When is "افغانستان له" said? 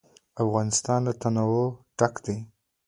0.43-1.13